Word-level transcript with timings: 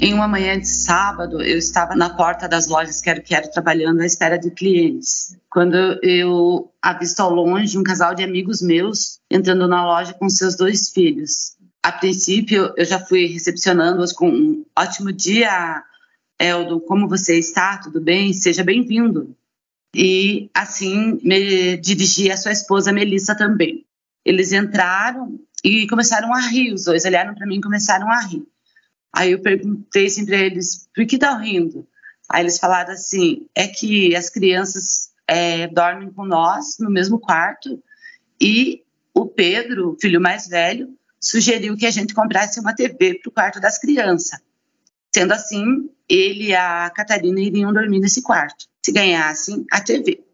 Em 0.00 0.14
uma 0.14 0.28
manhã 0.28 0.58
de 0.58 0.68
sábado, 0.68 1.42
eu 1.42 1.58
estava 1.58 1.96
na 1.96 2.08
porta 2.08 2.48
das 2.48 2.68
lojas 2.68 3.02
Quero 3.02 3.20
Quero 3.20 3.50
trabalhando 3.50 4.00
à 4.00 4.06
espera 4.06 4.38
de 4.38 4.48
clientes. 4.50 5.36
Quando 5.50 5.76
eu 6.02 6.72
avisto 6.80 7.20
ao 7.20 7.30
longe 7.30 7.76
um 7.76 7.82
casal 7.82 8.14
de 8.14 8.22
amigos 8.22 8.62
meus 8.62 9.18
entrando 9.28 9.66
na 9.66 9.84
loja 9.84 10.14
com 10.14 10.28
seus 10.30 10.56
dois 10.56 10.88
filhos. 10.88 11.56
A 11.82 11.90
princípio, 11.90 12.72
eu 12.76 12.84
já 12.84 13.00
fui 13.00 13.26
recepcionando-os 13.26 14.12
com 14.12 14.30
um 14.30 14.64
ótimo 14.78 15.12
dia, 15.12 15.82
Eldo, 16.38 16.80
como 16.80 17.08
você 17.08 17.38
está? 17.38 17.78
Tudo 17.78 18.00
bem? 18.00 18.32
Seja 18.32 18.62
bem-vindo. 18.62 19.36
E 19.94 20.48
assim 20.54 21.18
me 21.22 21.76
dirigi 21.78 22.30
à 22.30 22.36
sua 22.36 22.52
esposa 22.52 22.92
Melissa 22.92 23.34
também. 23.34 23.84
Eles 24.24 24.52
entraram 24.52 25.40
e 25.64 25.88
começaram 25.88 26.32
a 26.32 26.40
rir, 26.40 26.72
os 26.72 26.84
dois 26.84 27.04
olharam 27.04 27.34
para 27.34 27.46
mim 27.46 27.56
e 27.56 27.62
começaram 27.62 28.10
a 28.10 28.20
rir. 28.20 28.46
Aí 29.12 29.32
eu 29.32 29.40
perguntei 29.40 30.06
assim 30.06 30.24
para 30.24 30.36
eles, 30.36 30.88
por 30.94 31.04
que 31.06 31.16
estão 31.16 31.40
rindo? 31.40 31.86
Aí 32.30 32.42
eles 32.42 32.58
falaram 32.58 32.92
assim, 32.92 33.46
é 33.54 33.66
que 33.66 34.14
as 34.14 34.30
crianças 34.30 35.10
é, 35.26 35.66
dormem 35.66 36.12
com 36.12 36.24
nós 36.24 36.76
no 36.78 36.90
mesmo 36.90 37.18
quarto 37.18 37.82
e 38.40 38.84
o 39.14 39.26
Pedro, 39.26 39.96
filho 40.00 40.20
mais 40.20 40.46
velho, 40.46 40.94
sugeriu 41.20 41.76
que 41.76 41.86
a 41.86 41.90
gente 41.90 42.14
comprasse 42.14 42.60
uma 42.60 42.74
TV 42.74 43.18
para 43.20 43.28
o 43.28 43.32
quarto 43.32 43.60
das 43.60 43.78
crianças. 43.78 44.38
Sendo 45.18 45.32
assim, 45.32 45.90
ele 46.08 46.50
e 46.50 46.54
a 46.54 46.88
Catarina 46.90 47.40
iriam 47.40 47.72
dormir 47.72 47.98
nesse 47.98 48.22
quarto, 48.22 48.66
se 48.80 48.92
ganhassem 48.92 49.66
a 49.72 49.80
TV. 49.80 50.24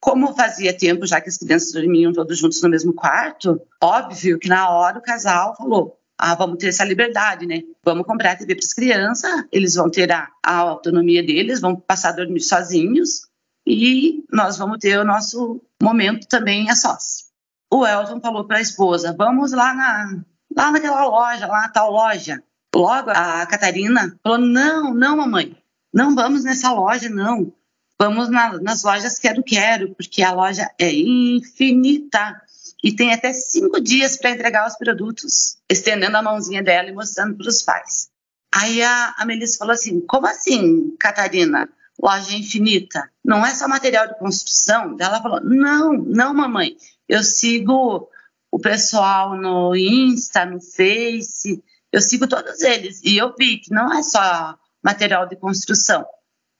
Como 0.00 0.32
fazia 0.32 0.72
tempo 0.72 1.04
já 1.08 1.20
que 1.20 1.28
as 1.28 1.36
crianças 1.36 1.72
dormiam 1.72 2.12
todos 2.12 2.38
juntos 2.38 2.62
no 2.62 2.68
mesmo 2.68 2.92
quarto, 2.92 3.60
óbvio 3.82 4.38
que 4.38 4.48
na 4.48 4.70
hora 4.70 5.00
o 5.00 5.02
casal 5.02 5.56
falou: 5.56 5.98
ah, 6.16 6.36
vamos 6.36 6.58
ter 6.58 6.68
essa 6.68 6.84
liberdade, 6.84 7.46
né? 7.46 7.62
Vamos 7.84 8.06
comprar 8.06 8.30
a 8.30 8.36
TV 8.36 8.54
para 8.54 8.64
as 8.64 8.72
crianças, 8.72 9.44
eles 9.50 9.74
vão 9.74 9.90
ter 9.90 10.12
a, 10.12 10.28
a, 10.40 10.58
autonomia 10.58 11.20
deles, 11.20 11.60
vão 11.60 11.74
passar 11.74 12.10
a 12.10 12.16
dormir 12.18 12.40
sozinhos 12.40 13.22
e 13.66 14.22
nós 14.32 14.56
vamos 14.56 14.78
ter 14.78 15.00
o 15.00 15.04
nosso 15.04 15.60
momento 15.82 16.28
também 16.28 16.70
a 16.70 16.76
sós. 16.76 17.24
O 17.72 17.84
Elton 17.84 18.20
falou 18.20 18.46
para 18.46 18.58
a 18.58 18.62
esposa: 18.62 19.16
vamos 19.18 19.50
lá, 19.50 19.74
na, 19.74 20.22
lá 20.56 20.70
naquela 20.70 21.04
loja, 21.06 21.48
lá 21.48 21.62
na 21.62 21.68
tal 21.70 21.90
loja. 21.90 22.40
Logo 22.74 23.10
a 23.10 23.46
Catarina 23.46 24.18
falou: 24.22 24.38
não, 24.38 24.94
não, 24.94 25.16
mamãe, 25.16 25.56
não 25.92 26.14
vamos 26.14 26.44
nessa 26.44 26.72
loja, 26.72 27.08
não. 27.08 27.52
Vamos 27.98 28.28
na, 28.28 28.60
nas 28.60 28.84
lojas 28.84 29.18
Quero 29.18 29.42
Quero, 29.42 29.94
porque 29.94 30.22
a 30.22 30.32
loja 30.32 30.70
é 30.78 30.92
infinita 30.92 32.40
e 32.82 32.92
tem 32.94 33.12
até 33.12 33.32
cinco 33.32 33.80
dias 33.80 34.16
para 34.16 34.30
entregar 34.30 34.68
os 34.68 34.76
produtos, 34.76 35.58
estendendo 35.68 36.16
a 36.16 36.22
mãozinha 36.22 36.62
dela 36.62 36.88
e 36.88 36.94
mostrando 36.94 37.36
para 37.36 37.48
os 37.48 37.62
pais. 37.62 38.08
Aí 38.54 38.82
a, 38.82 39.14
a 39.18 39.26
Melissa 39.26 39.58
falou 39.58 39.74
assim: 39.74 40.00
como 40.00 40.26
assim, 40.26 40.94
Catarina? 40.98 41.68
Loja 42.00 42.36
infinita? 42.36 43.10
Não 43.24 43.44
é 43.44 43.52
só 43.52 43.66
material 43.66 44.06
de 44.06 44.18
construção? 44.18 44.96
Ela 45.00 45.20
falou: 45.20 45.40
não, 45.40 45.92
não, 45.94 46.32
mamãe. 46.32 46.76
Eu 47.08 47.24
sigo 47.24 48.08
o 48.50 48.58
pessoal 48.60 49.36
no 49.36 49.74
Insta, 49.74 50.46
no 50.46 50.60
Face, 50.60 51.62
eu 51.92 52.00
sigo 52.00 52.26
todos 52.26 52.60
eles. 52.62 53.02
E 53.04 53.16
eu 53.16 53.34
vi 53.38 53.58
que 53.58 53.72
não 53.72 53.92
é 53.92 54.02
só 54.02 54.58
material 54.82 55.26
de 55.28 55.36
construção. 55.36 56.04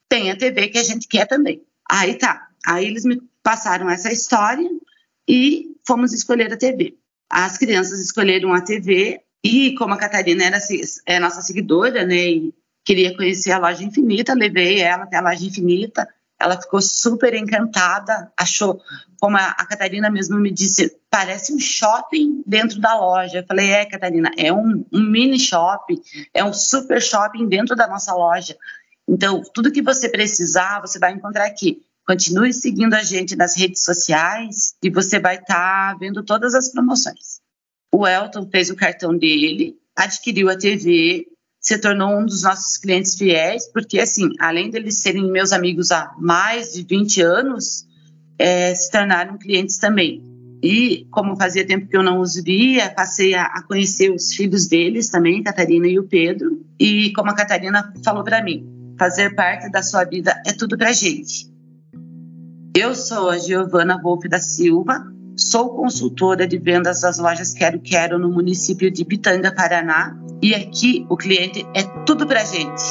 Tem 0.08 0.30
a 0.30 0.36
TV 0.36 0.68
que 0.68 0.78
a 0.78 0.82
gente 0.82 1.06
quer 1.06 1.26
também. 1.26 1.62
Aí 1.90 2.14
tá. 2.14 2.48
Aí 2.66 2.86
eles 2.86 3.04
me 3.04 3.20
passaram 3.42 3.88
essa 3.88 4.12
história 4.12 4.68
e 5.28 5.76
fomos 5.86 6.12
escolher 6.12 6.52
a 6.52 6.56
TV. 6.56 6.96
As 7.30 7.58
crianças 7.58 8.00
escolheram 8.00 8.52
a 8.52 8.60
TV 8.60 9.20
e 9.44 9.74
como 9.74 9.94
a 9.94 9.98
Catarina 9.98 10.44
era 10.44 10.58
é 11.06 11.20
nossa 11.20 11.42
seguidora, 11.42 12.04
né, 12.04 12.16
e 12.16 12.54
queria 12.84 13.16
conhecer 13.16 13.52
a 13.52 13.58
loja 13.58 13.84
Infinita, 13.84 14.34
levei 14.34 14.80
ela 14.80 15.04
até 15.04 15.16
a 15.16 15.22
loja 15.22 15.44
Infinita. 15.44 16.08
Ela 16.40 16.60
ficou 16.60 16.80
super 16.80 17.34
encantada, 17.34 18.32
achou, 18.36 18.80
como 19.20 19.36
a, 19.36 19.52
Catarina 19.66 20.08
mesmo 20.08 20.38
me 20.38 20.52
disse, 20.52 20.96
parece 21.10 21.52
um 21.52 21.58
shopping 21.58 22.42
dentro 22.46 22.80
da 22.80 22.98
loja. 22.98 23.38
Eu 23.38 23.46
falei, 23.46 23.70
é, 23.70 23.84
Catarina, 23.84 24.30
é 24.36 24.52
um, 24.52 24.84
um 24.92 25.00
mini 25.00 25.38
shopping, 25.38 26.00
é 26.32 26.44
um 26.44 26.52
super 26.52 27.02
shopping 27.02 27.48
dentro 27.48 27.74
da 27.74 27.88
nossa 27.88 28.14
loja. 28.14 28.56
Então, 29.08 29.42
tudo 29.52 29.72
que 29.72 29.82
você 29.82 30.08
precisar, 30.08 30.80
você 30.80 30.98
vai 30.98 31.12
encontrar 31.12 31.46
aqui. 31.46 31.82
Continue 32.06 32.52
seguindo 32.52 32.94
a 32.94 33.02
gente 33.02 33.36
nas 33.36 33.56
redes 33.56 33.82
sociais 33.84 34.74
e 34.82 34.88
você 34.88 35.18
vai 35.18 35.36
estar 35.36 35.92
tá 35.92 35.96
vendo 35.98 36.22
todas 36.22 36.54
as 36.54 36.70
promoções. 36.70 37.40
O 37.92 38.06
Elton 38.06 38.48
fez 38.50 38.70
o 38.70 38.76
cartão 38.76 39.16
dele, 39.16 39.76
adquiriu 39.96 40.48
a 40.48 40.56
TV, 40.56 41.26
se 41.68 41.76
tornou 41.76 42.18
um 42.18 42.24
dos 42.24 42.44
nossos 42.44 42.78
clientes 42.78 43.14
fiéis, 43.14 43.70
porque, 43.70 43.98
assim, 44.00 44.30
além 44.40 44.70
deles 44.70 45.02
serem 45.02 45.30
meus 45.30 45.52
amigos 45.52 45.92
há 45.92 46.14
mais 46.18 46.72
de 46.72 46.82
20 46.82 47.20
anos, 47.20 47.86
é, 48.38 48.74
se 48.74 48.90
tornaram 48.90 49.36
clientes 49.36 49.76
também. 49.76 50.22
E, 50.62 51.06
como 51.10 51.36
fazia 51.36 51.66
tempo 51.66 51.86
que 51.86 51.94
eu 51.94 52.02
não 52.02 52.20
os 52.20 52.42
via, 52.42 52.88
passei 52.88 53.34
a, 53.34 53.44
a 53.44 53.62
conhecer 53.62 54.10
os 54.10 54.32
filhos 54.32 54.66
deles 54.66 55.10
também, 55.10 55.42
Catarina 55.42 55.86
e 55.86 55.98
o 55.98 56.08
Pedro. 56.08 56.64
E, 56.80 57.12
como 57.12 57.28
a 57.28 57.34
Catarina 57.34 57.92
falou 58.02 58.24
para 58.24 58.42
mim, 58.42 58.94
fazer 58.98 59.34
parte 59.34 59.70
da 59.70 59.82
sua 59.82 60.04
vida 60.04 60.40
é 60.46 60.54
tudo 60.54 60.78
para 60.78 60.90
gente. 60.92 61.52
Eu 62.74 62.94
sou 62.94 63.28
a 63.28 63.36
Giovana 63.36 64.00
Wolff 64.02 64.26
da 64.26 64.40
Silva, 64.40 65.04
Sou 65.38 65.68
consultora 65.68 66.48
de 66.48 66.58
vendas 66.58 67.02
das 67.02 67.16
lojas 67.16 67.54
Quero 67.54 67.78
Quero 67.78 68.18
no 68.18 68.28
município 68.28 68.90
de 68.90 69.04
Pitanga, 69.04 69.54
Paraná. 69.54 70.18
E 70.42 70.52
aqui 70.52 71.06
o 71.08 71.16
cliente 71.16 71.64
é 71.76 71.84
tudo 72.04 72.26
pra 72.26 72.44
gente. 72.44 72.82